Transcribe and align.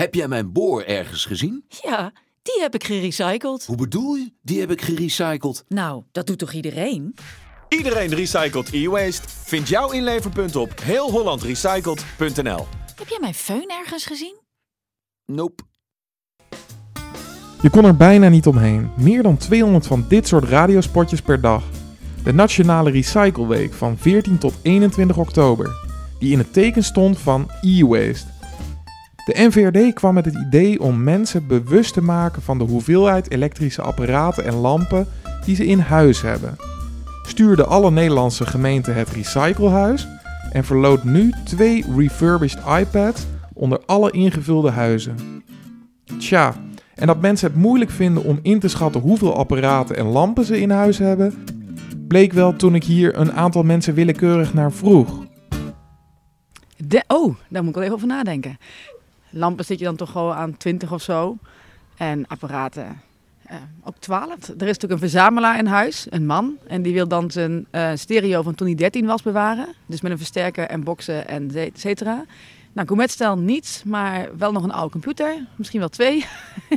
Heb 0.00 0.14
jij 0.14 0.28
mijn 0.28 0.52
boor 0.52 0.82
ergens 0.82 1.24
gezien? 1.24 1.64
Ja, 1.82 2.12
die 2.42 2.60
heb 2.60 2.74
ik 2.74 2.84
gerecycled. 2.84 3.66
Hoe 3.66 3.76
bedoel 3.76 4.14
je? 4.14 4.32
Die 4.42 4.60
heb 4.60 4.70
ik 4.70 4.82
gerecycled. 4.82 5.64
Nou, 5.68 6.02
dat 6.12 6.26
doet 6.26 6.38
toch 6.38 6.52
iedereen? 6.52 7.14
Iedereen 7.68 8.14
recycelt 8.14 8.72
e-waste. 8.72 9.28
Vind 9.28 9.68
jouw 9.68 9.90
inleverpunt 9.90 10.56
op 10.56 10.80
heelhollandrecycled.nl. 10.82 12.66
Heb 12.96 13.08
jij 13.08 13.18
mijn 13.20 13.34
föhn 13.34 13.70
ergens 13.80 14.06
gezien? 14.06 14.40
Nope. 15.26 15.62
Je 17.62 17.70
kon 17.70 17.84
er 17.84 17.96
bijna 17.96 18.28
niet 18.28 18.46
omheen. 18.46 18.90
Meer 18.96 19.22
dan 19.22 19.36
200 19.36 19.86
van 19.86 20.04
dit 20.08 20.28
soort 20.28 20.44
radiospotjes 20.44 21.22
per 21.22 21.40
dag. 21.40 21.64
De 22.24 22.32
Nationale 22.32 22.90
Recycle 22.90 23.46
Week 23.46 23.72
van 23.72 23.98
14 23.98 24.38
tot 24.38 24.54
21 24.62 25.16
oktober, 25.16 25.70
die 26.18 26.32
in 26.32 26.38
het 26.38 26.52
teken 26.52 26.84
stond 26.84 27.18
van 27.18 27.50
e-waste. 27.60 28.39
De 29.30 29.48
NVRD 29.48 29.92
kwam 29.92 30.14
met 30.14 30.24
het 30.24 30.34
idee 30.34 30.80
om 30.80 31.02
mensen 31.02 31.46
bewust 31.46 31.92
te 31.92 32.02
maken 32.02 32.42
van 32.42 32.58
de 32.58 32.64
hoeveelheid 32.64 33.30
elektrische 33.30 33.82
apparaten 33.82 34.44
en 34.44 34.54
lampen 34.54 35.06
die 35.44 35.54
ze 35.54 35.66
in 35.66 35.78
huis 35.78 36.22
hebben. 36.22 36.56
Stuurde 37.22 37.64
alle 37.64 37.90
Nederlandse 37.90 38.46
gemeenten 38.46 38.94
het 38.94 39.08
Recyclehuis 39.08 40.08
en 40.52 40.64
verloot 40.64 41.04
nu 41.04 41.32
twee 41.44 41.84
refurbished 41.96 42.58
iPads 42.78 43.26
onder 43.52 43.80
alle 43.86 44.10
ingevulde 44.10 44.70
huizen. 44.70 45.16
Tja, 46.18 46.54
en 46.94 47.06
dat 47.06 47.20
mensen 47.20 47.48
het 47.48 47.56
moeilijk 47.56 47.90
vinden 47.90 48.24
om 48.24 48.38
in 48.42 48.60
te 48.60 48.68
schatten 48.68 49.00
hoeveel 49.00 49.36
apparaten 49.36 49.96
en 49.96 50.06
lampen 50.06 50.44
ze 50.44 50.60
in 50.60 50.70
huis 50.70 50.98
hebben, 50.98 51.44
bleek 52.08 52.32
wel 52.32 52.56
toen 52.56 52.74
ik 52.74 52.84
hier 52.84 53.18
een 53.18 53.32
aantal 53.32 53.62
mensen 53.62 53.94
willekeurig 53.94 54.54
naar 54.54 54.72
vroeg. 54.72 55.28
Oh, 57.06 57.34
daar 57.48 57.62
moet 57.62 57.70
ik 57.70 57.74
wel 57.74 57.84
even 57.84 57.94
over 57.94 58.06
nadenken. 58.06 58.58
Lampen 59.30 59.64
zit 59.64 59.78
je 59.78 59.84
dan 59.84 59.96
toch 59.96 60.10
gewoon 60.10 60.34
aan 60.34 60.56
20 60.56 60.92
of 60.92 61.02
zo. 61.02 61.36
En 61.96 62.26
apparaten 62.26 63.00
eh, 63.50 63.56
ook 63.84 63.96
12. 63.98 64.28
Er 64.28 64.38
is 64.48 64.58
natuurlijk 64.58 64.92
een 64.92 64.98
verzamelaar 64.98 65.58
in 65.58 65.66
huis, 65.66 66.06
een 66.10 66.26
man. 66.26 66.56
En 66.66 66.82
die 66.82 66.92
wil 66.92 67.08
dan 67.08 67.30
zijn 67.30 67.66
eh, 67.70 67.90
stereo 67.94 68.42
van 68.42 68.54
toen 68.54 68.66
hij 68.66 68.76
13 68.76 69.06
was 69.06 69.22
bewaren. 69.22 69.74
Dus 69.86 70.00
met 70.00 70.12
een 70.12 70.18
versterker 70.18 70.66
en 70.66 70.84
boxen 70.84 71.28
en 71.28 71.54
et 71.54 71.80
cetera. 71.80 72.24
Nou, 72.72 72.86
Gourmetstel 72.86 73.38
niets, 73.38 73.82
maar 73.84 74.28
wel 74.38 74.52
nog 74.52 74.62
een 74.62 74.72
oude 74.72 74.92
computer. 74.92 75.46
Misschien 75.56 75.80
wel 75.80 75.88
twee. 75.88 76.24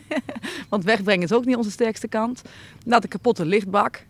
Want 0.69 0.83
wegbrengen 0.83 1.23
is 1.23 1.33
ook 1.33 1.45
niet 1.45 1.55
onze 1.55 1.71
sterkste 1.71 2.07
kant. 2.07 2.41
Nou, 2.85 3.01
de 3.01 3.07
kapotte 3.07 3.45
lichtbak. 3.45 4.05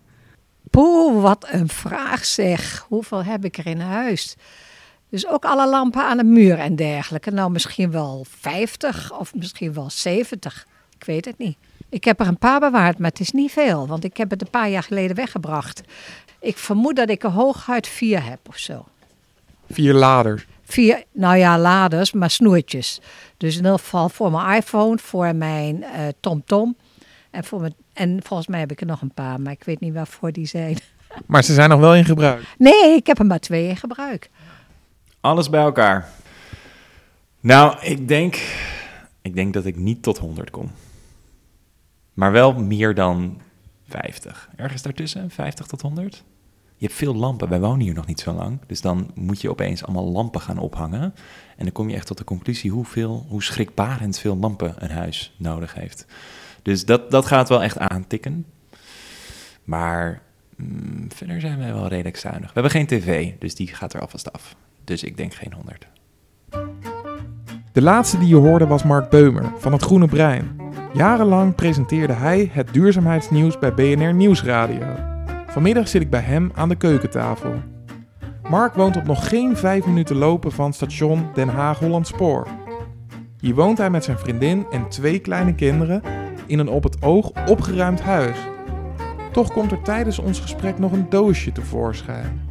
Poeh, 0.69 1.21
wat 1.21 1.47
een 1.51 1.69
vraag 1.69 2.25
zeg. 2.25 2.85
Hoeveel 2.87 3.23
heb 3.23 3.45
ik 3.45 3.57
er 3.57 3.65
in 3.65 3.79
huis? 3.79 4.35
Dus 5.13 5.27
ook 5.27 5.45
alle 5.45 5.69
lampen 5.69 6.03
aan 6.03 6.17
de 6.17 6.23
muur 6.23 6.59
en 6.59 6.75
dergelijke. 6.75 7.31
Nou, 7.31 7.51
misschien 7.51 7.91
wel 7.91 8.25
50 8.39 9.19
of 9.19 9.35
misschien 9.35 9.73
wel 9.73 9.89
70. 9.89 10.67
Ik 10.97 11.03
weet 11.03 11.25
het 11.25 11.37
niet. 11.37 11.57
Ik 11.89 12.03
heb 12.03 12.19
er 12.19 12.27
een 12.27 12.37
paar 12.37 12.59
bewaard, 12.59 12.97
maar 12.97 13.09
het 13.09 13.19
is 13.19 13.31
niet 13.31 13.51
veel. 13.51 13.87
Want 13.87 14.03
ik 14.03 14.17
heb 14.17 14.29
het 14.29 14.41
een 14.41 14.49
paar 14.49 14.69
jaar 14.69 14.83
geleden 14.83 15.15
weggebracht. 15.15 15.81
Ik 16.39 16.57
vermoed 16.57 16.95
dat 16.95 17.09
ik 17.09 17.23
er 17.23 17.29
hooguit 17.29 17.87
vier 17.87 18.23
heb 18.23 18.39
of 18.47 18.57
zo. 18.57 18.85
Vier 19.71 19.93
laders. 19.93 20.45
Vier, 20.63 21.03
nou 21.11 21.37
ja, 21.37 21.59
laders, 21.59 22.11
maar 22.11 22.29
snoertjes. 22.29 22.99
Dus 23.37 23.57
in 23.57 23.63
ieder 23.63 23.79
geval 23.79 24.09
voor 24.09 24.31
mijn 24.31 24.57
iPhone, 24.57 24.97
voor 24.97 25.35
mijn 25.35 25.83
eh, 25.83 26.07
TomTom. 26.19 26.75
en, 27.31 27.43
voor 27.43 27.61
mijn, 27.61 27.75
en 27.93 28.19
volgens 28.23 28.47
mij 28.47 28.59
heb 28.59 28.71
ik 28.71 28.81
er 28.81 28.87
nog 28.87 29.01
een 29.01 29.13
paar, 29.13 29.41
maar 29.41 29.53
ik 29.53 29.63
weet 29.63 29.79
niet 29.79 29.93
waarvoor 29.93 30.31
die 30.31 30.45
zijn. 30.45 30.77
Maar 31.25 31.43
ze 31.43 31.53
zijn 31.53 31.69
nog 31.69 31.79
wel 31.79 31.95
in 31.95 32.05
gebruik. 32.05 32.43
Nee, 32.57 32.95
ik 32.95 33.07
heb 33.07 33.19
er 33.19 33.25
maar 33.25 33.39
twee 33.39 33.67
in 33.67 33.77
gebruik. 33.77 34.29
Alles 35.23 35.49
bij 35.49 35.61
elkaar. 35.61 36.09
Nou, 37.39 37.79
ik 37.81 38.07
denk, 38.07 38.35
ik 39.21 39.33
denk 39.35 39.53
dat 39.53 39.65
ik 39.65 39.75
niet 39.75 40.03
tot 40.03 40.17
100 40.17 40.49
kom. 40.49 40.71
Maar 42.13 42.31
wel 42.31 42.53
meer 42.53 42.95
dan 42.95 43.41
50. 43.87 44.49
Ergens 44.55 44.81
daartussen, 44.81 45.29
50 45.29 45.65
tot 45.65 45.81
100. 45.81 46.23
Je 46.77 46.85
hebt 46.85 46.97
veel 46.97 47.15
lampen. 47.15 47.49
Wij 47.49 47.59
wonen 47.59 47.79
hier 47.79 47.93
nog 47.93 48.05
niet 48.05 48.19
zo 48.19 48.33
lang. 48.33 48.59
Dus 48.67 48.81
dan 48.81 49.11
moet 49.15 49.41
je 49.41 49.49
opeens 49.49 49.83
allemaal 49.83 50.11
lampen 50.11 50.41
gaan 50.41 50.57
ophangen. 50.57 51.01
En 51.57 51.63
dan 51.63 51.71
kom 51.71 51.89
je 51.89 51.95
echt 51.95 52.07
tot 52.07 52.17
de 52.17 52.23
conclusie 52.23 52.71
hoeveel, 52.71 53.25
hoe 53.29 53.43
schrikbarend 53.43 54.19
veel 54.19 54.37
lampen 54.37 54.75
een 54.77 54.91
huis 54.91 55.35
nodig 55.37 55.73
heeft. 55.73 56.05
Dus 56.61 56.85
dat, 56.85 57.11
dat 57.11 57.25
gaat 57.25 57.49
wel 57.49 57.63
echt 57.63 57.77
aantikken. 57.77 58.45
Maar 59.63 60.21
mm, 60.55 61.11
verder 61.15 61.41
zijn 61.41 61.57
wij 61.57 61.73
wel 61.73 61.87
redelijk 61.87 62.17
zuinig. 62.17 62.47
We 62.47 62.53
hebben 62.53 62.71
geen 62.71 62.87
tv, 62.87 63.33
dus 63.39 63.55
die 63.55 63.67
gaat 63.67 63.93
er 63.93 64.01
alvast 64.01 64.33
af. 64.33 64.55
Dus 64.83 65.03
ik 65.03 65.17
denk 65.17 65.33
geen 65.33 65.53
100. 65.53 65.87
De 67.71 67.81
laatste 67.81 68.17
die 68.17 68.27
je 68.27 68.35
hoorde 68.35 68.67
was 68.67 68.83
Mark 68.83 69.09
Beumer 69.09 69.51
van 69.57 69.71
het 69.71 69.81
Groene 69.81 70.07
Brein. 70.07 70.61
Jarenlang 70.93 71.55
presenteerde 71.55 72.13
hij 72.13 72.49
het 72.51 72.73
duurzaamheidsnieuws 72.73 73.59
bij 73.59 73.73
BNR 73.73 74.13
Nieuwsradio. 74.13 74.85
Vanmiddag 75.47 75.87
zit 75.87 76.01
ik 76.01 76.09
bij 76.09 76.21
hem 76.21 76.51
aan 76.55 76.69
de 76.69 76.75
keukentafel. 76.75 77.53
Mark 78.49 78.73
woont 78.73 78.97
op 78.97 79.03
nog 79.03 79.29
geen 79.29 79.57
vijf 79.57 79.85
minuten 79.85 80.15
lopen 80.15 80.51
van 80.51 80.73
station 80.73 81.27
Den 81.33 81.49
Haag-Holland 81.49 82.07
Spoor. 82.07 82.47
Hier 83.39 83.55
woont 83.55 83.77
hij 83.77 83.89
met 83.89 84.03
zijn 84.03 84.17
vriendin 84.19 84.65
en 84.71 84.89
twee 84.89 85.19
kleine 85.19 85.55
kinderen 85.55 86.01
in 86.45 86.59
een 86.59 86.69
op 86.69 86.83
het 86.83 87.01
oog 87.01 87.31
opgeruimd 87.49 88.01
huis. 88.01 88.37
Toch 89.31 89.53
komt 89.53 89.71
er 89.71 89.81
tijdens 89.81 90.19
ons 90.19 90.39
gesprek 90.39 90.79
nog 90.79 90.91
een 90.91 91.09
doosje 91.09 91.51
tevoorschijn. 91.51 92.41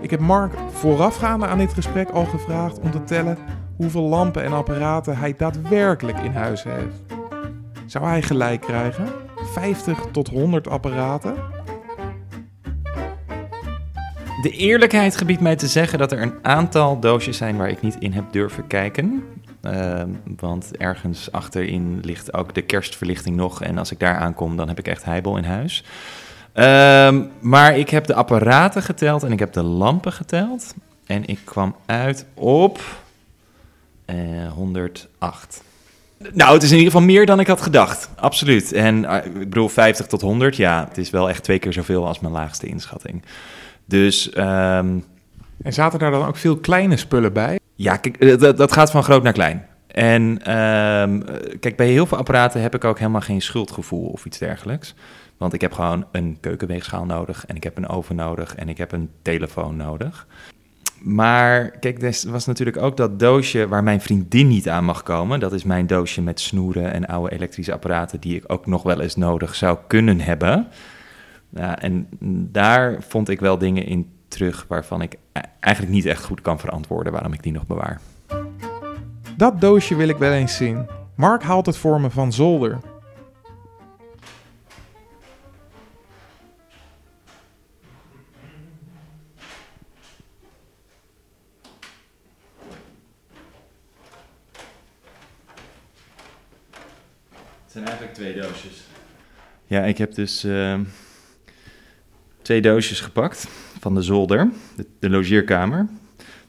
Ik 0.00 0.10
heb 0.10 0.20
Mark 0.20 0.52
voorafgaande 0.70 1.46
aan 1.46 1.58
dit 1.58 1.72
gesprek 1.72 2.08
al 2.08 2.24
gevraagd 2.24 2.78
om 2.80 2.90
te 2.90 3.04
tellen 3.04 3.38
hoeveel 3.76 4.02
lampen 4.02 4.44
en 4.44 4.52
apparaten 4.52 5.16
hij 5.16 5.34
daadwerkelijk 5.36 6.18
in 6.18 6.32
huis 6.32 6.62
heeft. 6.62 7.02
Zou 7.86 8.04
hij 8.04 8.22
gelijk 8.22 8.60
krijgen? 8.60 9.08
50 9.52 9.98
tot 10.12 10.28
100 10.28 10.68
apparaten? 10.68 11.34
De 14.42 14.50
eerlijkheid 14.50 15.16
gebiedt 15.16 15.40
mij 15.40 15.56
te 15.56 15.66
zeggen 15.66 15.98
dat 15.98 16.12
er 16.12 16.22
een 16.22 16.34
aantal 16.42 17.00
doosjes 17.00 17.36
zijn 17.36 17.56
waar 17.56 17.68
ik 17.68 17.82
niet 17.82 17.96
in 17.98 18.12
heb 18.12 18.32
durven 18.32 18.66
kijken. 18.66 19.24
Uh, 19.62 20.02
want 20.36 20.76
ergens 20.76 21.32
achterin 21.32 22.00
ligt 22.02 22.34
ook 22.34 22.54
de 22.54 22.62
kerstverlichting 22.62 23.36
nog. 23.36 23.62
En 23.62 23.78
als 23.78 23.90
ik 23.90 23.98
daar 23.98 24.16
aankom, 24.16 24.56
dan 24.56 24.68
heb 24.68 24.78
ik 24.78 24.88
echt 24.88 25.04
heibel 25.04 25.36
in 25.36 25.44
huis. 25.44 25.84
Uh, 26.54 27.24
maar 27.40 27.78
ik 27.78 27.90
heb 27.90 28.06
de 28.06 28.14
apparaten 28.14 28.82
geteld 28.82 29.22
en 29.22 29.32
ik 29.32 29.38
heb 29.38 29.52
de 29.52 29.62
lampen 29.62 30.12
geteld. 30.12 30.74
En 31.06 31.26
ik 31.26 31.38
kwam 31.44 31.76
uit 31.86 32.26
op 32.34 32.80
uh, 34.06 34.44
eh, 34.44 34.52
108. 34.52 35.62
Nou, 36.32 36.52
het 36.54 36.62
is 36.62 36.70
in 36.70 36.76
ieder 36.76 36.92
geval 36.92 37.06
meer 37.06 37.26
dan 37.26 37.40
ik 37.40 37.46
had 37.46 37.60
gedacht. 37.60 38.10
Absoluut. 38.16 38.72
En 38.72 39.02
uh, 39.02 39.16
ik 39.24 39.48
bedoel, 39.48 39.68
50 39.68 40.06
tot 40.06 40.20
100, 40.20 40.56
ja, 40.56 40.86
het 40.88 40.98
is 40.98 41.10
wel 41.10 41.28
echt 41.28 41.42
twee 41.42 41.58
keer 41.58 41.72
zoveel 41.72 42.06
als 42.06 42.20
mijn 42.20 42.32
laagste 42.32 42.66
inschatting. 42.66 43.22
Dus. 43.84 44.36
Um, 44.36 45.04
en 45.62 45.72
zaten 45.72 45.98
daar 45.98 46.10
dan 46.10 46.26
ook 46.26 46.36
veel 46.36 46.56
kleine 46.56 46.96
spullen 46.96 47.32
bij? 47.32 47.58
Ja, 47.74 47.96
kijk, 47.96 48.16
eh, 48.16 48.38
dat, 48.38 48.56
dat 48.56 48.72
gaat 48.72 48.90
van 48.90 49.02
groot 49.02 49.22
naar 49.22 49.32
klein. 49.32 49.66
En 49.86 50.22
um, 50.22 51.24
kijk, 51.60 51.76
bij 51.76 51.88
heel 51.88 52.06
veel 52.06 52.18
apparaten 52.18 52.60
heb 52.60 52.74
ik 52.74 52.84
ook 52.84 52.98
helemaal 52.98 53.20
geen 53.20 53.42
schuldgevoel 53.42 54.06
of 54.06 54.24
iets 54.24 54.38
dergelijks. 54.38 54.94
Want 55.40 55.52
ik 55.52 55.60
heb 55.60 55.72
gewoon 55.72 56.04
een 56.12 56.36
keukenweegschaal 56.40 57.04
nodig 57.04 57.46
en 57.46 57.56
ik 57.56 57.64
heb 57.64 57.76
een 57.76 57.88
oven 57.88 58.16
nodig 58.16 58.54
en 58.54 58.68
ik 58.68 58.78
heb 58.78 58.92
een 58.92 59.10
telefoon 59.22 59.76
nodig. 59.76 60.26
Maar 61.02 61.70
kijk, 61.70 62.02
er 62.02 62.30
was 62.30 62.46
natuurlijk 62.46 62.76
ook 62.76 62.96
dat 62.96 63.18
doosje 63.18 63.68
waar 63.68 63.82
mijn 63.82 64.00
vriendin 64.00 64.48
niet 64.48 64.68
aan 64.68 64.84
mag 64.84 65.02
komen. 65.02 65.40
Dat 65.40 65.52
is 65.52 65.64
mijn 65.64 65.86
doosje 65.86 66.22
met 66.22 66.40
snoeren 66.40 66.92
en 66.92 67.06
oude 67.06 67.34
elektrische 67.34 67.72
apparaten 67.72 68.20
die 68.20 68.36
ik 68.36 68.44
ook 68.46 68.66
nog 68.66 68.82
wel 68.82 69.00
eens 69.00 69.16
nodig 69.16 69.54
zou 69.54 69.78
kunnen 69.86 70.20
hebben. 70.20 70.66
En 71.54 72.08
daar 72.52 73.02
vond 73.02 73.28
ik 73.28 73.40
wel 73.40 73.58
dingen 73.58 73.86
in 73.86 74.10
terug 74.28 74.64
waarvan 74.68 75.02
ik 75.02 75.16
e-, 75.32 75.40
eigenlijk 75.60 75.94
niet 75.94 76.06
echt 76.06 76.24
goed 76.24 76.40
kan 76.40 76.58
verantwoorden 76.58 77.12
waarom 77.12 77.32
ik 77.32 77.42
die 77.42 77.52
nog 77.52 77.66
bewaar. 77.66 78.00
Dat 79.36 79.60
doosje 79.60 79.94
wil 79.96 80.08
ik 80.08 80.16
wel 80.16 80.32
eens 80.32 80.56
zien. 80.56 80.86
Mark 81.14 81.42
haalt 81.42 81.66
het 81.66 81.76
voor 81.76 82.00
me 82.00 82.10
van 82.10 82.32
zolder. 82.32 82.78
Het 97.70 97.78
zijn 97.78 97.88
eigenlijk 97.88 98.18
twee 98.18 98.42
doosjes. 98.42 98.82
Ja, 99.66 99.84
ik 99.84 99.98
heb 99.98 100.14
dus 100.14 100.44
uh, 100.44 100.78
twee 102.42 102.60
doosjes 102.60 103.00
gepakt 103.00 103.48
van 103.80 103.94
de 103.94 104.02
zolder, 104.02 104.50
de, 104.76 104.86
de 104.98 105.10
logeerkamer, 105.10 105.88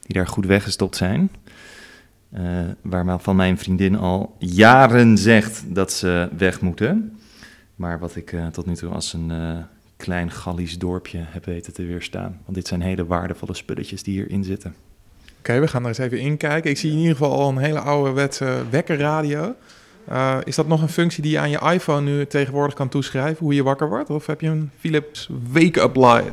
die 0.00 0.16
daar 0.16 0.26
goed 0.26 0.46
weggestopt 0.46 0.96
zijn. 0.96 1.30
Uh, 2.34 2.60
waarvan 2.82 3.36
mijn 3.36 3.58
vriendin 3.58 3.96
al 3.96 4.36
jaren 4.38 5.18
zegt 5.18 5.74
dat 5.74 5.92
ze 5.92 6.28
weg 6.36 6.60
moeten. 6.60 7.18
Maar 7.74 7.98
wat 7.98 8.16
ik 8.16 8.32
uh, 8.32 8.46
tot 8.46 8.66
nu 8.66 8.74
toe 8.74 8.92
als 8.92 9.12
een 9.12 9.30
uh, 9.30 9.58
klein 9.96 10.30
Gallisch 10.30 10.78
dorpje 10.78 11.24
heb 11.26 11.44
weten 11.44 11.72
te 11.72 11.84
weerstaan. 11.84 12.40
Want 12.44 12.56
dit 12.56 12.66
zijn 12.66 12.82
hele 12.82 13.06
waardevolle 13.06 13.54
spulletjes 13.54 14.02
die 14.02 14.14
hierin 14.14 14.44
zitten. 14.44 14.74
Oké, 15.38 15.60
we 15.60 15.68
gaan 15.68 15.82
er 15.82 15.88
eens 15.88 15.98
even 15.98 16.20
in 16.20 16.36
kijken. 16.36 16.70
Ik 16.70 16.78
zie 16.78 16.90
in 16.90 16.98
ieder 16.98 17.16
geval 17.16 17.40
al 17.40 17.48
een 17.48 17.58
hele 17.58 17.80
ouderwetse 17.80 18.62
wekkerradio. 18.70 19.54
Eh 20.08 20.38
is 20.44 20.54
dat 20.56 20.66
nog 20.68 20.82
een 20.82 20.88
functie 20.88 21.22
die 21.22 21.32
je 21.32 21.38
aan 21.38 21.50
je 21.50 21.60
iPhone 21.72 22.10
nu 22.10 22.26
tegenwoordig 22.26 22.74
kan 22.74 22.88
toeschrijven, 22.88 23.44
hoe 23.44 23.54
je 23.54 23.62
wakker 23.62 23.88
wordt? 23.88 24.10
Of 24.10 24.26
heb 24.26 24.40
je 24.40 24.46
een 24.48 24.70
Philips 24.78 25.28
Wake-up 25.50 25.96
Light? 25.96 26.30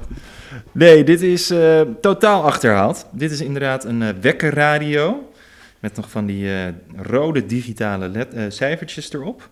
Nee, 0.71 1.04
dit 1.04 1.21
is 1.21 1.50
eh, 1.50 1.81
totaal 2.01 2.44
achterhaald. 2.44 3.06
Dit 3.12 3.31
is 3.31 3.42
inderdaad 3.42 3.83
een 3.86 4.01
eh, 4.01 4.10
wekkerradio. 4.21 5.31
Met 5.80 5.95
nog 5.95 6.10
van 6.10 6.25
die 6.25 6.50
rode 6.95 7.45
digitale 7.45 8.07
led- 8.10 8.54
cijfertjes 8.54 9.13
erop. 9.13 9.50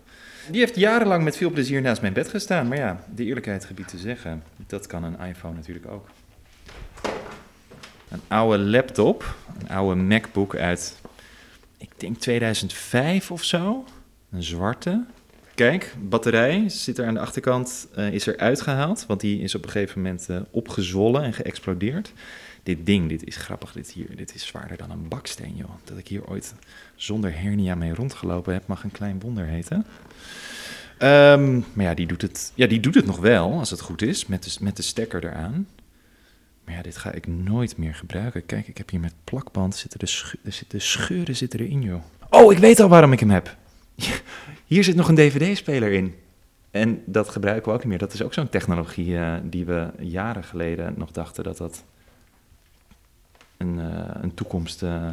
Die 0.50 0.60
heeft 0.60 0.76
jarenlang 0.76 1.24
met 1.24 1.36
veel 1.36 1.50
plezier 1.50 1.80
naast 1.80 2.00
mijn 2.00 2.12
bed 2.12 2.28
gestaan. 2.28 2.68
Maar 2.68 2.76
ja, 2.78 3.00
de 3.14 3.24
eerlijkheid 3.24 3.64
gebied 3.64 3.88
te 3.88 3.98
zeggen, 3.98 4.42
dat 4.66 4.86
kan 4.86 5.04
een 5.04 5.16
iPhone 5.28 5.54
natuurlijk 5.54 5.86
ook. 5.90 6.06
Een 8.08 8.20
oude 8.28 8.58
laptop, 8.58 9.34
een 9.60 9.68
oude 9.68 10.00
MacBook 10.02 10.56
uit, 10.56 11.00
ik 11.78 11.90
denk 11.96 12.16
2005 12.18 13.30
of 13.30 13.42
zo. 13.44 13.84
Een 14.30 14.42
zwarte. 14.42 15.04
Kijk, 15.54 15.94
batterij 16.00 16.68
zit 16.68 16.98
er 16.98 17.06
aan 17.06 17.14
de 17.14 17.20
achterkant, 17.20 17.88
eh, 17.94 18.12
is 18.12 18.26
er 18.26 18.36
uitgehaald. 18.36 19.04
Want 19.06 19.20
die 19.20 19.40
is 19.40 19.54
op 19.54 19.64
een 19.64 19.70
gegeven 19.70 20.02
moment 20.02 20.28
eh, 20.28 20.40
opgezwollen 20.50 21.22
en 21.22 21.32
geëxplodeerd. 21.32 22.12
Dit 22.62 22.86
ding, 22.86 23.08
dit 23.08 23.24
is 23.24 23.36
grappig, 23.36 23.72
dit 23.72 23.90
hier, 23.90 24.16
dit 24.16 24.34
is 24.34 24.46
zwaarder 24.46 24.76
dan 24.76 24.90
een 24.90 25.08
baksteen, 25.08 25.56
joh. 25.56 25.70
Dat 25.84 25.98
ik 25.98 26.08
hier 26.08 26.26
ooit 26.26 26.54
zonder 26.94 27.40
hernia 27.40 27.74
mee 27.74 27.94
rondgelopen 27.94 28.52
heb, 28.52 28.66
mag 28.66 28.84
een 28.84 28.90
klein 28.90 29.20
wonder 29.20 29.44
heten. 29.44 29.86
Ehm, 30.98 31.54
maar 31.72 31.84
ja 31.84 31.94
die, 31.94 32.06
doet 32.06 32.22
het, 32.22 32.52
ja, 32.54 32.66
die 32.66 32.80
doet 32.80 32.94
het 32.94 33.06
nog 33.06 33.18
wel, 33.18 33.58
als 33.58 33.70
het 33.70 33.80
goed 33.80 34.02
is, 34.02 34.26
met 34.26 34.42
de, 34.42 34.56
met 34.60 34.76
de 34.76 34.82
stekker 34.82 35.24
eraan. 35.24 35.66
Maar 36.64 36.74
ja, 36.74 36.82
dit 36.82 36.96
ga 36.96 37.12
ik 37.12 37.26
nooit 37.26 37.76
meer 37.76 37.94
gebruiken. 37.94 38.46
Kijk, 38.46 38.68
ik 38.68 38.78
heb 38.78 38.90
hier 38.90 39.00
met 39.00 39.14
plakband, 39.24 39.76
zitten 39.76 39.98
de, 39.98 40.38
er 40.44 40.52
zitten 40.52 40.80
scheuren 40.80 41.36
zitten 41.36 41.60
erin, 41.60 41.82
joh. 41.82 42.02
Oh, 42.30 42.52
ik 42.52 42.58
weet 42.58 42.80
al 42.80 42.88
waarom 42.88 43.12
ik 43.12 43.20
hem 43.20 43.30
heb. 43.30 43.56
Hier 44.66 44.84
zit 44.84 44.96
nog 44.96 45.08
een 45.08 45.14
dvd-speler 45.14 45.92
in. 45.92 46.14
En 46.70 47.02
dat 47.06 47.28
gebruiken 47.28 47.68
we 47.68 47.74
ook 47.74 47.80
niet 47.80 47.88
meer. 47.88 47.98
Dat 47.98 48.12
is 48.12 48.22
ook 48.22 48.34
zo'n 48.34 48.48
technologie 48.48 49.18
eh, 49.18 49.34
die 49.42 49.64
we 49.64 49.90
jaren 49.98 50.44
geleden 50.44 50.94
nog 50.96 51.10
dachten 51.10 51.44
dat 51.44 51.56
dat 51.56 51.84
een, 53.56 53.80
eh, 53.80 54.22
een 54.22 54.34
toekomst 54.34 54.82
eh, 54.82 55.12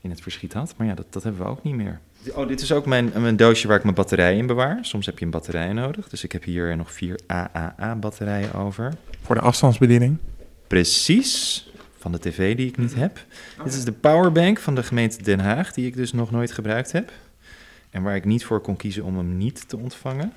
in 0.00 0.10
het 0.10 0.20
verschiet 0.20 0.52
had. 0.52 0.74
Maar 0.76 0.86
ja, 0.86 0.94
dat, 0.94 1.06
dat 1.10 1.22
hebben 1.22 1.42
we 1.42 1.48
ook 1.48 1.62
niet 1.62 1.74
meer. 1.74 2.00
Oh, 2.34 2.48
dit 2.48 2.60
is 2.60 2.72
ook 2.72 2.86
mijn, 2.86 3.12
mijn 3.16 3.36
doosje 3.36 3.68
waar 3.68 3.76
ik 3.76 3.82
mijn 3.82 3.94
batterijen 3.94 4.38
in 4.38 4.46
bewaar. 4.46 4.78
Soms 4.80 5.06
heb 5.06 5.18
je 5.18 5.24
een 5.24 5.30
batterij 5.30 5.72
nodig. 5.72 6.08
Dus 6.08 6.24
ik 6.24 6.32
heb 6.32 6.44
hier 6.44 6.76
nog 6.76 6.92
vier 6.92 7.20
AAA-batterijen 7.26 8.54
over. 8.54 8.92
Voor 9.22 9.34
de 9.34 9.40
afstandsbediening. 9.40 10.18
Precies, 10.66 11.64
van 11.98 12.12
de 12.12 12.18
tv 12.18 12.56
die 12.56 12.66
ik 12.66 12.76
niet 12.76 12.94
heb. 12.94 13.24
Dit 13.64 13.74
is 13.74 13.84
de 13.84 13.92
powerbank 13.92 14.58
van 14.58 14.74
de 14.74 14.82
gemeente 14.82 15.22
Den 15.22 15.40
Haag, 15.40 15.72
die 15.72 15.86
ik 15.86 15.96
dus 15.96 16.12
nog 16.12 16.30
nooit 16.30 16.52
gebruikt 16.52 16.92
heb. 16.92 17.12
En 17.94 18.02
waar 18.02 18.16
ik 18.16 18.24
niet 18.24 18.44
voor 18.44 18.60
kon 18.60 18.76
kiezen 18.76 19.04
om 19.04 19.16
hem 19.16 19.36
niet 19.36 19.68
te 19.68 19.76
ontvangen. 19.76 20.32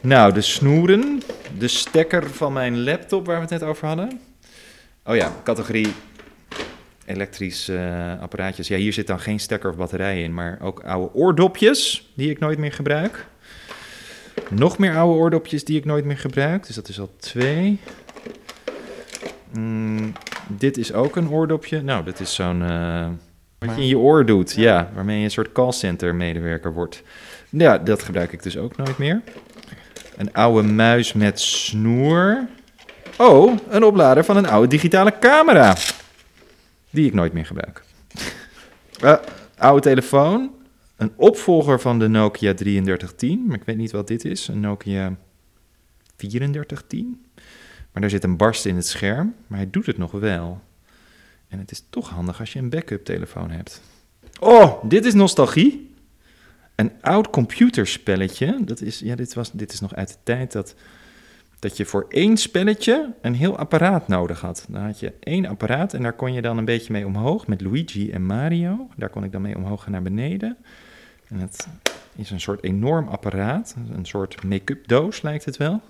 Nou, 0.00 0.32
de 0.32 0.40
snoeren, 0.40 1.22
de 1.58 1.68
stekker 1.68 2.30
van 2.30 2.52
mijn 2.52 2.82
laptop 2.82 3.26
waar 3.26 3.34
we 3.34 3.40
het 3.40 3.50
net 3.50 3.62
over 3.62 3.86
hadden. 3.86 4.20
Oh 5.04 5.16
ja, 5.16 5.32
categorie 5.44 5.92
elektrisch 7.04 7.68
eh, 7.68 8.20
apparaatjes. 8.20 8.68
Ja, 8.68 8.76
hier 8.76 8.92
zit 8.92 9.06
dan 9.06 9.20
geen 9.20 9.40
stekker 9.40 9.70
of 9.70 9.76
batterij 9.76 10.22
in, 10.22 10.34
maar 10.34 10.58
ook 10.62 10.80
oude 10.84 11.14
oordopjes 11.14 12.10
die 12.14 12.30
ik 12.30 12.38
nooit 12.38 12.58
meer 12.58 12.72
gebruik. 12.72 13.26
Nog 14.50 14.78
meer 14.78 14.96
oude 14.96 15.18
oordopjes 15.18 15.64
die 15.64 15.78
ik 15.78 15.84
nooit 15.84 16.04
meer 16.04 16.18
gebruik. 16.18 16.66
Dus 16.66 16.74
dat 16.74 16.88
is 16.88 17.00
al 17.00 17.14
twee. 17.16 17.78
Mm, 19.52 20.12
dit 20.46 20.76
is 20.76 20.92
ook 20.92 21.16
een 21.16 21.30
oordopje. 21.30 21.82
Nou, 21.82 22.04
dat 22.04 22.20
is 22.20 22.34
zo'n. 22.34 22.62
eh, 22.62 23.08
wat 23.64 23.76
je 23.76 23.82
in 23.82 23.88
je 23.88 23.98
oor 23.98 24.26
doet, 24.26 24.52
ja. 24.52 24.90
Waarmee 24.94 25.18
je 25.18 25.24
een 25.24 25.30
soort 25.30 25.52
callcenter 25.52 26.14
medewerker 26.14 26.72
wordt. 26.72 27.02
Ja, 27.48 27.78
dat 27.78 28.02
gebruik 28.02 28.32
ik 28.32 28.42
dus 28.42 28.56
ook 28.56 28.76
nooit 28.76 28.98
meer. 28.98 29.22
Een 30.16 30.32
oude 30.32 30.68
muis 30.68 31.12
met 31.12 31.40
snoer. 31.40 32.46
Oh, 33.18 33.58
een 33.68 33.84
oplader 33.84 34.24
van 34.24 34.36
een 34.36 34.46
oude 34.46 34.68
digitale 34.68 35.18
camera. 35.20 35.76
Die 36.90 37.06
ik 37.06 37.14
nooit 37.14 37.32
meer 37.32 37.46
gebruik. 37.46 37.82
Eh, 39.00 39.16
oude 39.56 39.80
telefoon. 39.80 40.50
Een 40.96 41.12
opvolger 41.16 41.80
van 41.80 41.98
de 41.98 42.08
Nokia 42.08 42.54
3310. 42.54 43.46
Maar 43.46 43.56
ik 43.56 43.64
weet 43.64 43.76
niet 43.76 43.90
wat 43.90 44.06
dit 44.06 44.24
is. 44.24 44.48
Een 44.48 44.60
Nokia 44.60 45.16
3410. 46.16 47.24
Maar 47.92 48.02
daar 48.02 48.10
zit 48.10 48.24
een 48.24 48.36
barst 48.36 48.66
in 48.66 48.76
het 48.76 48.86
scherm, 48.86 49.34
maar 49.46 49.58
hij 49.58 49.70
doet 49.70 49.86
het 49.86 49.98
nog 49.98 50.10
wel. 50.10 50.60
En 51.52 51.58
het 51.58 51.70
is 51.70 51.84
toch 51.90 52.08
handig 52.08 52.40
als 52.40 52.52
je 52.52 52.58
een 52.58 52.70
backup 52.70 53.04
telefoon 53.04 53.50
hebt. 53.50 53.80
Oh, 54.40 54.84
dit 54.84 55.04
is 55.04 55.14
nostalgie. 55.14 55.94
Een 56.74 56.92
oud 57.00 57.30
computerspelletje. 57.30 58.58
Dat 58.64 58.80
is, 58.80 58.98
ja, 58.98 59.14
dit, 59.14 59.34
was, 59.34 59.52
dit 59.52 59.72
is 59.72 59.80
nog 59.80 59.94
uit 59.94 60.08
de 60.08 60.16
tijd 60.22 60.52
dat, 60.52 60.74
dat 61.58 61.76
je 61.76 61.84
voor 61.84 62.06
één 62.08 62.36
spelletje 62.36 63.14
een 63.20 63.34
heel 63.34 63.58
apparaat 63.58 64.08
nodig 64.08 64.40
had. 64.40 64.66
Dan 64.68 64.82
had 64.82 65.00
je 65.00 65.12
één 65.20 65.46
apparaat 65.46 65.94
en 65.94 66.02
daar 66.02 66.12
kon 66.12 66.32
je 66.32 66.42
dan 66.42 66.58
een 66.58 66.64
beetje 66.64 66.92
mee 66.92 67.06
omhoog 67.06 67.46
met 67.46 67.60
Luigi 67.60 68.10
en 68.10 68.26
Mario. 68.26 68.88
Daar 68.96 69.10
kon 69.10 69.24
ik 69.24 69.32
dan 69.32 69.42
mee 69.42 69.56
omhoog 69.56 69.82
gaan 69.82 69.92
naar 69.92 70.02
beneden. 70.02 70.56
En 71.28 71.38
het 71.38 71.66
is 72.16 72.30
een 72.30 72.40
soort 72.40 72.64
enorm 72.64 73.08
apparaat. 73.08 73.76
Een 73.94 74.06
soort 74.06 74.44
make-up 74.44 74.88
doos 74.88 75.22
lijkt 75.22 75.44
het 75.44 75.56
wel. 75.56 75.80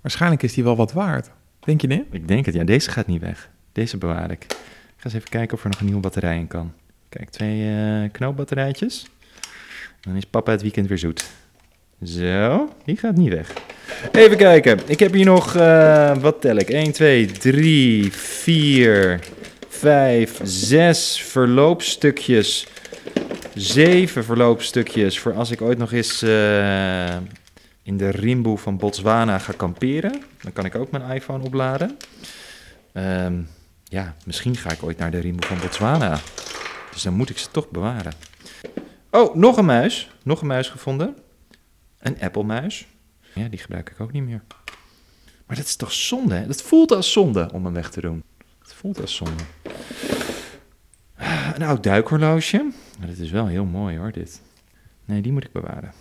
Waarschijnlijk 0.00 0.42
is 0.42 0.54
die 0.54 0.64
wel 0.64 0.76
wat 0.76 0.92
waard. 0.92 1.30
Denk 1.60 1.80
je 1.80 1.86
niet? 1.86 2.04
Ik 2.10 2.28
denk 2.28 2.46
het, 2.46 2.54
ja. 2.54 2.64
Deze 2.64 2.90
gaat 2.90 3.06
niet 3.06 3.20
weg. 3.20 3.50
Deze 3.78 3.96
bewaar 3.96 4.30
ik. 4.30 4.44
Ik 4.44 4.56
ga 4.96 5.04
eens 5.04 5.14
even 5.14 5.28
kijken 5.28 5.56
of 5.56 5.62
er 5.62 5.70
nog 5.70 5.78
een 5.78 5.84
nieuwe 5.84 6.00
batterij 6.00 6.38
in 6.38 6.46
kan. 6.46 6.72
Kijk, 7.08 7.30
twee 7.30 7.70
eh 7.70 8.10
knoopbatterijtjes. 8.12 9.06
Dan 10.00 10.16
is 10.16 10.24
papa 10.24 10.50
het 10.50 10.62
weekend 10.62 10.88
weer 10.88 10.98
zoet. 10.98 11.24
Zo, 12.04 12.72
die 12.84 12.96
gaat 12.96 13.16
niet 13.16 13.32
weg. 13.32 13.52
Even 14.12 14.36
kijken. 14.36 14.80
Ik 14.86 14.98
heb 14.98 15.12
hier 15.12 15.24
nog, 15.24 15.56
eh, 15.56 16.16
wat 16.16 16.40
tel 16.40 16.56
ik? 16.56 16.68
1, 16.68 16.92
2, 16.92 17.26
3, 17.26 18.12
4, 18.12 19.20
5, 19.68 20.40
6 20.42 21.22
verloopstukjes. 21.22 22.66
7 23.54 24.24
verloopstukjes 24.24 25.18
voor 25.18 25.32
als 25.32 25.50
ik 25.50 25.62
ooit 25.62 25.78
nog 25.78 25.92
eens 25.92 26.22
eh, 26.22 27.16
in 27.82 27.96
de 27.96 28.10
rimboe 28.10 28.58
van 28.58 28.76
Botswana 28.76 29.38
ga 29.38 29.52
kamperen. 29.56 30.22
Dan 30.40 30.52
kan 30.52 30.64
ik 30.64 30.74
ook 30.74 30.90
mijn 30.90 31.10
iPhone 31.10 31.44
opladen. 31.44 31.96
Ehm, 32.92 33.34
ja, 33.88 34.16
misschien 34.24 34.56
ga 34.56 34.70
ik 34.70 34.82
ooit 34.82 34.98
naar 34.98 35.10
de 35.10 35.18
rimboe 35.18 35.46
van 35.46 35.58
Botswana. 35.58 36.18
Dus 36.92 37.02
dan 37.02 37.14
moet 37.14 37.30
ik 37.30 37.38
ze 37.38 37.50
toch 37.50 37.70
bewaren. 37.70 38.12
Oh, 39.10 39.34
nog 39.34 39.56
een 39.56 39.64
muis. 39.64 40.10
Nog 40.22 40.40
een 40.40 40.46
muis 40.46 40.68
gevonden. 40.68 41.16
Een 41.98 42.20
Apple-muis. 42.20 42.86
Ja, 43.34 43.48
die 43.48 43.58
gebruik 43.58 43.90
ik 43.90 44.00
ook 44.00 44.12
niet 44.12 44.22
meer. 44.22 44.42
Maar 45.46 45.56
dat 45.56 45.66
is 45.66 45.76
toch 45.76 45.92
zonde, 45.92 46.34
hè? 46.34 46.46
Dat 46.46 46.62
voelt 46.62 46.92
als 46.92 47.12
zonde 47.12 47.48
om 47.52 47.64
hem 47.64 47.74
weg 47.74 47.90
te 47.90 48.00
doen. 48.00 48.22
Het 48.62 48.72
voelt 48.74 49.00
als 49.00 49.14
zonde. 49.14 49.42
Een 51.54 51.62
oud 51.62 51.82
duikhorloge. 51.82 52.70
Maar 52.98 53.06
dit 53.06 53.18
is 53.18 53.30
wel 53.30 53.46
heel 53.46 53.64
mooi 53.64 53.98
hoor, 53.98 54.12
dit. 54.12 54.40
Nee, 55.04 55.22
die 55.22 55.32
moet 55.32 55.44
ik 55.44 55.52
bewaren. 55.52 55.92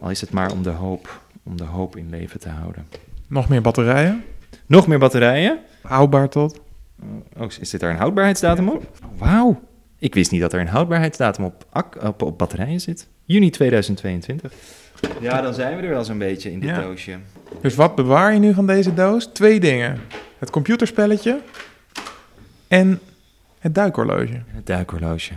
Al 0.00 0.10
is 0.10 0.20
het 0.20 0.30
maar 0.30 0.52
om 0.52 0.62
de 0.62 0.70
hoop, 0.70 1.20
om 1.42 1.56
de 1.56 1.64
hoop 1.64 1.96
in 1.96 2.10
leven 2.10 2.40
te 2.40 2.48
houden. 2.48 2.86
Nog 3.26 3.48
meer 3.48 3.62
batterijen. 3.62 4.24
Nog 4.66 4.86
meer 4.86 4.98
batterijen. 4.98 5.58
Houdbaar 5.82 6.28
tot. 6.28 6.60
Oh, 7.36 7.50
is 7.60 7.70
dit 7.70 7.80
daar 7.80 7.90
een 7.90 7.96
houdbaarheidsdatum 7.96 8.68
op? 8.68 8.98
Wauw. 9.16 9.60
Ik 9.98 10.14
wist 10.14 10.30
niet 10.30 10.40
dat 10.40 10.52
er 10.52 10.60
een 10.60 10.68
houdbaarheidsdatum 10.68 11.44
op, 11.44 11.66
op, 12.02 12.22
op 12.22 12.38
batterijen 12.38 12.80
zit. 12.80 13.08
Juni 13.24 13.50
2022. 13.50 14.52
Ja, 15.20 15.40
dan 15.40 15.54
zijn 15.54 15.76
we 15.76 15.82
er 15.82 15.88
wel 15.88 16.04
zo'n 16.04 16.18
beetje 16.18 16.50
in 16.52 16.60
dit 16.60 16.68
Ja. 16.68 16.80
doosje. 16.80 17.18
Dus 17.62 17.74
wat 17.74 17.94
bewaar 17.94 18.32
je 18.32 18.38
nu 18.38 18.54
van 18.54 18.66
deze 18.66 18.94
doos? 18.94 19.26
Twee 19.26 19.60
dingen. 19.60 19.98
Het 20.38 20.50
computerspelletje 20.50 21.40
en 22.68 23.00
het 23.58 23.74
duikhorloge. 23.74 24.42
Het 24.46 24.66
duikhorloge. 24.66 25.32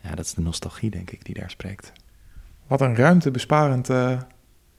Ja, 0.00 0.14
dat 0.14 0.24
is 0.24 0.34
de 0.34 0.40
nostalgie, 0.42 0.90
denk 0.90 1.10
ik, 1.10 1.24
die 1.24 1.34
daar 1.34 1.50
spreekt. 1.50 1.92
Wat 2.66 2.80
een 2.80 2.96
ruimtebesparend 2.96 3.90
eh, 3.90 4.20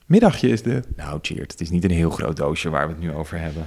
middagje 0.06 0.50
is 0.50 0.62
dit. 0.64 0.88
Nou, 0.96 1.20
cheert. 1.22 1.52
Het 1.52 1.62
is 1.62 1.70
niet 1.70 1.84
een 1.84 1.92
heel 1.92 2.10
groot 2.10 2.38
doosje 2.38 2.70
waar 2.70 2.88
we 2.88 2.94
het 2.94 3.02
nu 3.02 3.14
over 3.14 3.40
hebben. 3.40 3.66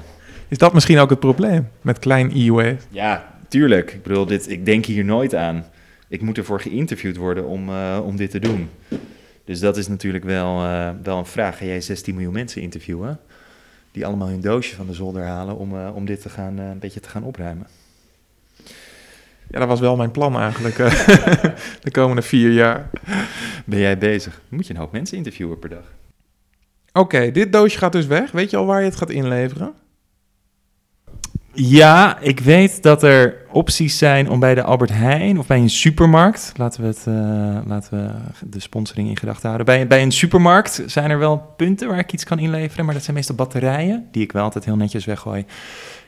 Is 0.50 0.58
dat 0.58 0.72
misschien 0.72 0.98
ook 0.98 1.10
het 1.10 1.20
probleem 1.20 1.68
met 1.80 1.98
klein 1.98 2.30
e-waste? 2.34 2.86
Ja, 2.88 3.34
tuurlijk. 3.48 3.92
Ik 3.92 4.02
bedoel, 4.02 4.26
dit, 4.26 4.50
ik 4.50 4.64
denk 4.64 4.84
hier 4.84 5.04
nooit 5.04 5.34
aan. 5.34 5.64
Ik 6.08 6.20
moet 6.20 6.38
ervoor 6.38 6.60
geïnterviewd 6.60 7.16
worden 7.16 7.46
om, 7.46 7.68
eh, 7.68 8.00
om 8.04 8.16
dit 8.16 8.30
te 8.30 8.38
doen. 8.38 8.68
Dus 9.44 9.60
dat 9.60 9.76
is 9.76 9.88
natuurlijk 9.88 10.24
wel, 10.24 10.64
eh, 10.64 10.90
wel 11.02 11.18
een 11.18 11.26
vraag. 11.26 11.58
Ga 11.58 11.64
jij 11.64 11.80
16 11.80 12.14
miljoen 12.14 12.32
mensen 12.32 12.62
interviewen? 12.62 13.20
Die 13.92 14.06
allemaal 14.06 14.28
hun 14.28 14.40
doosje 14.40 14.74
van 14.74 14.86
de 14.86 14.92
zolder 14.92 15.24
halen 15.24 15.56
om, 15.56 15.76
eh, 15.76 15.90
om 15.94 16.04
dit 16.04 16.22
te 16.22 16.28
gaan, 16.28 16.58
een 16.58 16.78
beetje 16.78 17.00
te 17.00 17.08
gaan 17.08 17.24
opruimen. 17.24 17.66
Ja, 19.50 19.58
dat 19.58 19.68
was 19.68 19.80
wel 19.80 19.96
mijn 19.96 20.10
plan 20.10 20.38
eigenlijk 20.38 20.76
de 21.86 21.90
komende 21.90 22.22
vier 22.22 22.52
jaar. 22.52 22.90
Ben 23.66 23.78
jij 23.78 23.98
bezig? 23.98 24.40
Moet 24.48 24.66
je 24.66 24.74
een 24.74 24.80
hoop 24.80 24.92
mensen 24.92 25.16
interviewen 25.16 25.58
per 25.58 25.68
dag. 25.68 25.92
Oké, 26.92 27.30
dit 27.30 27.52
doosje 27.52 27.78
gaat 27.78 27.92
dus 27.92 28.06
weg. 28.06 28.30
Weet 28.30 28.50
je 28.50 28.56
al 28.56 28.66
waar 28.66 28.80
je 28.80 28.88
het 28.88 28.96
gaat 28.96 29.10
inleveren? 29.10 29.74
Ja, 31.52 32.18
ik 32.20 32.40
weet 32.40 32.82
dat 32.82 33.02
er 33.02 33.36
opties 33.52 33.98
zijn 33.98 34.30
om 34.30 34.40
bij 34.40 34.54
de 34.54 34.62
Albert 34.62 34.92
Heijn 34.92 35.38
of 35.38 35.46
bij 35.46 35.58
een 35.58 35.70
supermarkt. 35.70 36.52
Laten 36.56 36.80
we, 36.80 36.86
het, 36.86 37.06
eh, 37.06 37.66
laten 37.66 37.90
we 37.90 38.12
de 38.48 38.60
sponsoring 38.60 39.08
in 39.08 39.16
gedachten 39.16 39.44
houden. 39.44 39.66
Bij, 39.66 39.86
bij 39.86 40.02
een 40.02 40.12
supermarkt 40.12 40.82
zijn 40.86 41.10
er 41.10 41.18
wel 41.18 41.38
punten 41.56 41.88
waar 41.88 41.98
ik 41.98 42.12
iets 42.12 42.24
kan 42.24 42.38
inleveren. 42.38 42.84
Maar 42.84 42.94
dat 42.94 43.02
zijn 43.02 43.16
meestal 43.16 43.34
batterijen, 43.34 44.08
die 44.10 44.22
ik 44.22 44.32
wel 44.32 44.42
altijd 44.42 44.64
heel 44.64 44.76
netjes 44.76 45.04
weggooi. 45.04 45.44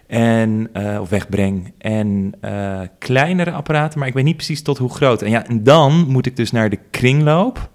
En, 0.07 0.69
eh, 0.73 1.01
of 1.01 1.09
wegbreng. 1.09 1.73
En 1.79 2.33
eh, 2.41 2.81
kleinere 2.99 3.53
apparaten, 3.53 3.99
maar 3.99 4.09
ik 4.09 4.15
weet 4.15 4.25
niet 4.25 4.37
precies 4.37 4.63
tot 4.63 4.79
hoe 4.79 4.91
groot. 4.91 5.23
En 5.23 5.31
ja, 5.31 5.47
en 5.47 5.63
dan 5.63 6.05
moet 6.09 6.27
ik 6.27 6.37
dus 6.37 6.51
naar 6.51 6.71
de 6.71 6.79
kringloop 6.91 7.71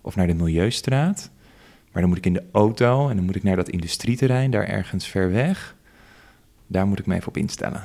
of 0.00 0.16
naar 0.16 0.26
de 0.26 0.34
Milieustraat. 0.34 1.30
Maar 1.92 2.02
dan 2.02 2.08
moet 2.10 2.18
ik 2.18 2.26
in 2.26 2.32
de 2.32 2.44
auto 2.52 3.08
en 3.08 3.16
dan 3.16 3.24
moet 3.24 3.36
ik 3.36 3.42
naar 3.42 3.56
dat 3.56 3.68
industrieterrein, 3.68 4.50
daar 4.50 4.66
ergens 4.66 5.06
ver 5.06 5.32
weg. 5.32 5.76
Daar 6.72 6.86
moet 6.86 6.98
ik 6.98 7.06
me 7.06 7.14
even 7.14 7.28
op 7.28 7.36
instellen. 7.36 7.80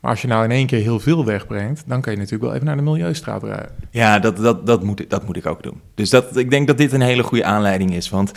Maar 0.00 0.10
als 0.10 0.22
je 0.22 0.28
nou 0.28 0.44
in 0.44 0.50
één 0.50 0.66
keer 0.66 0.80
heel 0.80 1.00
veel 1.00 1.24
wegbrengt, 1.24 1.82
dan 1.86 2.00
kan 2.00 2.12
je 2.12 2.18
natuurlijk 2.18 2.44
wel 2.44 2.54
even 2.54 2.66
naar 2.66 2.76
de 2.76 2.82
Milieustraat 2.82 3.42
rijden. 3.42 3.70
Ja, 3.90 4.18
dat, 4.18 4.36
dat, 4.36 4.66
dat, 4.66 4.82
moet, 4.82 5.00
ik- 5.00 5.10
dat 5.10 5.26
moet 5.26 5.36
ik 5.36 5.46
ook 5.46 5.62
doen. 5.62 5.80
Dus 5.94 6.10
dat, 6.10 6.36
ik 6.36 6.50
denk 6.50 6.66
dat 6.66 6.78
dit 6.78 6.92
een 6.92 7.00
hele 7.00 7.22
goede 7.22 7.44
aanleiding 7.44 7.94
is. 7.94 8.10
Want 8.10 8.32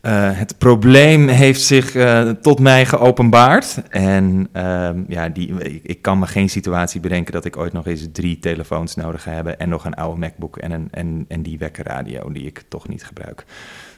eh, 0.00 0.30
het 0.38 0.58
probleem 0.58 1.28
heeft 1.28 1.60
zich 1.62 1.94
eh, 1.94 2.30
tot 2.30 2.58
mij 2.60 2.86
geopenbaard. 2.86 3.82
En 3.88 4.48
ehm, 4.52 5.02
ja, 5.08 5.28
die, 5.28 5.48
ik, 5.58 5.80
ik 5.84 6.02
kan 6.02 6.18
me 6.18 6.26
geen 6.26 6.48
situatie 6.50 7.00
bedenken 7.00 7.32
dat 7.32 7.44
ik 7.44 7.56
ooit 7.56 7.72
nog 7.72 7.86
eens 7.86 8.06
drie 8.12 8.38
telefoons 8.38 8.94
nodig 8.94 9.22
ga 9.22 9.30
hebben. 9.30 9.58
En 9.58 9.68
nog 9.68 9.84
een 9.84 9.94
oude 9.94 10.18
MacBook 10.20 10.56
en, 10.56 10.70
een, 10.70 10.88
en, 10.90 11.24
en 11.28 11.42
die 11.42 11.58
wekkerradio 11.58 12.32
die 12.32 12.46
ik 12.46 12.62
toch 12.68 12.88
niet 12.88 13.04
gebruik. 13.04 13.44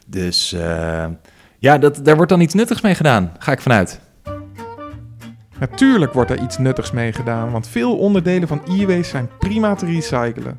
Dus 0.07 0.53
eh, 0.53 1.07
ja, 1.59 1.79
dat, 1.79 2.01
daar 2.05 2.17
wordt 2.17 2.31
dan 2.31 2.41
iets 2.41 2.55
nuttigs 2.55 2.81
mee 2.81 2.95
gedaan. 2.95 3.33
Ga 3.39 3.53
ik 3.53 3.61
vanuit. 3.61 4.01
Natuurlijk 5.61 6.13
wordt 6.13 6.31
er 6.31 6.41
iets 6.41 6.59
nuttigs 6.59 6.91
mee 6.91 7.13
gedaan, 7.13 7.51
want 7.51 7.69
veel 7.69 7.97
onderdelen 7.97 8.49
van 8.49 8.63
e-waste 8.69 9.03
zijn 9.03 9.29
prima 9.39 9.75
te 9.75 9.87
recyclen. 9.87 10.59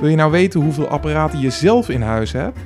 Wil 0.00 0.08
je 0.08 0.16
nou 0.16 0.30
weten 0.30 0.60
hoeveel 0.60 0.88
apparaten 0.88 1.40
je 1.40 1.50
zelf 1.50 1.88
in 1.88 2.02
huis 2.02 2.32
hebt? 2.32 2.58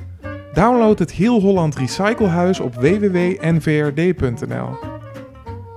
Download 0.53 0.99
het 0.99 1.13
Heel 1.13 1.41
Holland 1.41 1.77
Recyclehuis 1.77 2.61
op 2.61 2.75
www.nvrd.nl. 2.75 4.69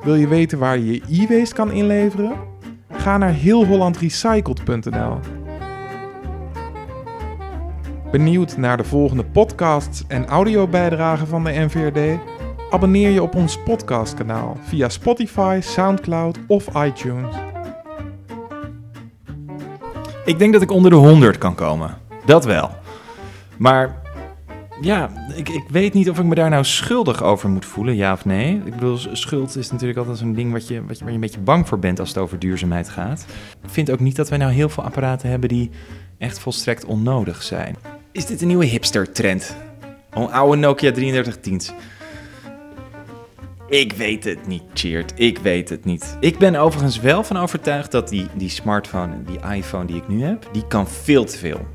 Wil 0.04 0.16
je 0.16 0.28
weten 0.28 0.60
waar 0.60 0.78
je 0.78 0.94
je 0.94 1.02
e-waste 1.10 1.56
kan 1.56 1.72
inleveren? 1.72 2.34
Ga 2.92 3.18
naar 3.18 3.34
heelhollandrecycled.nl. 3.34 5.20
Benieuwd 8.12 8.58
naar 8.58 8.78
de 8.78 8.84
volgende 8.84 9.24
podcasts 9.24 10.04
en 10.08 10.28
audiobijdragen 10.28 11.28
van 11.28 11.44
de 11.44 11.52
NVRD? 11.52 12.20
Abonneer 12.74 13.10
je 13.10 13.22
op 13.22 13.36
ons 13.36 13.58
podcastkanaal 13.64 14.58
via 14.62 14.90
Spotify, 14.90 15.60
SoundCloud 15.62 16.40
of 16.48 16.68
iTunes. 16.86 17.36
Ik 20.26 20.40
denk 20.40 20.54
dat 20.54 20.62
ik 20.62 20.72
onder 20.72 20.92
de 20.92 20.98
100 20.98 21.38
kan 21.38 21.56
komen. 21.56 21.98
Dat 22.26 22.46
wel. 22.46 22.70
Maar 23.58 24.02
ja, 24.82 25.10
ik, 25.36 25.50
ik 25.50 25.64
weet 25.70 25.94
niet 25.94 26.10
of 26.10 26.20
ik 26.20 26.26
me 26.26 26.36
daar 26.36 26.50
nou 26.50 26.64
schuldig 26.64 27.24
over 27.24 27.50
moet 27.50 27.66
voelen, 27.66 27.96
ja 27.96 28.14
of 28.14 28.26
nee. 28.26 28.62
Ik 28.66 28.74
bedoel, 28.74 28.98
schuld 29.12 29.56
is 29.56 29.72
natuurlijk 29.72 30.00
altijd 30.00 30.18
zo'n 30.18 30.34
ding 30.34 30.52
wat 30.52 30.68
je, 30.68 30.86
wat 30.86 30.98
je, 30.98 31.04
waar 31.04 31.10
je 31.10 31.16
een 31.16 31.24
beetje 31.24 31.40
bang 31.40 31.68
voor 31.68 31.80
bent 31.80 32.00
als 32.00 32.10
het 32.10 32.18
over 32.18 32.40
duurzaamheid 32.40 32.90
gaat. 32.90 33.26
Ik 33.64 33.70
vind 33.70 33.92
ook 33.92 34.00
niet 34.00 34.16
dat 34.16 34.30
wij 34.30 34.38
nou 34.38 34.52
heel 34.52 34.70
veel 34.70 34.84
apparaten 34.84 35.30
hebben 35.30 35.50
die 35.50 35.70
echt 36.18 36.40
volstrekt 36.40 36.86
onnodig 36.86 37.44
zijn. 37.44 37.76
Is 38.12 38.26
dit 38.26 38.42
een 38.42 38.48
nieuwe 38.48 38.66
hipster-trend? 38.66 39.56
Een 40.10 40.32
oude 40.32 40.58
Nokia 40.58 40.92
3310's? 40.92 41.74
Ik 43.74 43.94
weet 43.94 44.24
het 44.24 44.48
niet, 44.48 44.64
Cheert. 44.74 45.14
Ik 45.16 45.38
weet 45.38 45.70
het 45.70 45.86
niet. 45.86 46.18
Ik 46.20 46.38
ben 46.38 46.56
overigens 46.56 47.00
wel 47.00 47.24
van 47.24 47.38
overtuigd 47.38 47.92
dat 47.92 48.10
die, 48.10 48.28
die 48.36 48.50
smartphone, 48.50 49.24
die 49.24 49.56
iPhone 49.56 49.86
die 49.86 49.96
ik 49.96 50.08
nu 50.08 50.24
heb, 50.24 50.50
die 50.52 50.68
kan 50.68 50.88
veel 50.88 51.26
te 51.26 51.38
veel. 51.38 51.68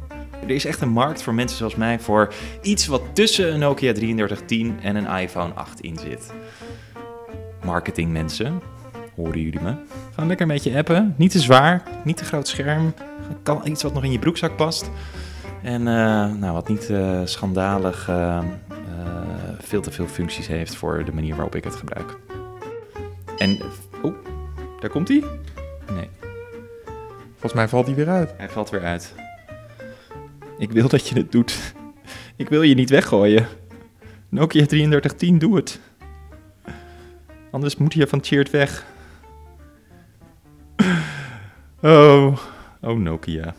Er 0.42 0.50
is 0.50 0.64
echt 0.64 0.80
een 0.80 0.88
markt 0.88 1.22
voor 1.22 1.34
mensen 1.34 1.56
zoals 1.58 1.74
mij 1.74 2.00
voor 2.00 2.34
iets 2.62 2.86
wat 2.86 3.02
tussen 3.12 3.52
een 3.52 3.58
Nokia 3.58 3.92
3310 3.92 4.78
en 4.82 4.96
een 4.96 5.20
iPhone 5.20 5.52
8 5.52 5.80
in 5.80 5.98
zit. 5.98 6.32
Marketingmensen, 7.64 8.60
horen 9.14 9.40
jullie 9.40 9.60
me? 9.60 9.74
Gewoon 10.10 10.28
lekker 10.28 10.46
een 10.46 10.52
beetje 10.52 10.76
appen. 10.76 11.14
Niet 11.16 11.30
te 11.30 11.40
zwaar, 11.40 11.82
niet 12.04 12.16
te 12.16 12.24
groot 12.24 12.48
scherm. 12.48 12.94
Kan 13.42 13.60
iets 13.64 13.82
wat 13.82 13.94
nog 13.94 14.04
in 14.04 14.12
je 14.12 14.18
broekzak 14.18 14.56
past. 14.56 14.90
En 15.62 15.88
eh, 15.88 16.32
nou, 16.32 16.52
wat 16.52 16.68
niet 16.68 16.90
eh, 16.90 17.20
schandalig 17.24 18.08
eh, 18.08 18.38
veel 19.68 19.80
te 19.80 19.90
veel 19.90 20.06
functies 20.06 20.46
heeft 20.46 20.74
voor 20.76 21.04
de 21.04 21.12
manier 21.12 21.34
waarop 21.34 21.54
ik 21.54 21.64
het 21.64 21.74
gebruik. 21.76 22.16
En, 23.38 23.58
oh, 24.02 24.14
daar 24.80 24.90
komt 24.90 25.08
hij? 25.08 25.24
Nee, 25.92 26.08
Volgens 27.30 27.52
mij 27.52 27.68
valt 27.68 27.86
die 27.86 27.94
weer 27.94 28.08
uit. 28.08 28.34
hij 28.36 28.48
valt 28.48 28.70
weer 28.70 28.84
uit. 28.84 29.14
Ik 30.58 30.70
wil 30.72 30.88
dat 30.88 31.08
je 31.08 31.14
het 31.14 31.32
doet. 31.32 31.74
Ik 32.36 32.48
wil 32.48 32.62
je 32.62 32.74
niet 32.74 32.90
weggooien. 32.90 33.46
Nokia 34.28 34.66
3310, 34.66 35.38
doe 35.38 35.56
het. 35.56 35.80
Anders 37.50 37.76
moet 37.76 37.94
je 37.94 38.06
van 38.06 38.24
Cheert 38.24 38.50
weg. 38.50 38.84
Oh, 41.82 42.38
oh 42.80 42.98
Nokia. 42.98 43.54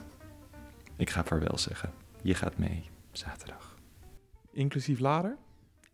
Ik 0.98 1.10
ga 1.10 1.24
vaarwel 1.24 1.58
zeggen. 1.58 1.92
Je 2.22 2.34
gaat 2.34 2.58
mee 2.58 2.84
zaterdag. 3.12 3.76
Inclusief 4.52 5.00
lader. 5.00 5.38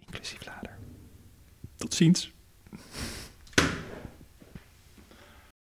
Inclusief 0.05 0.45
lader. 0.45 0.77
Tot 1.77 1.93
ziens. 1.93 2.31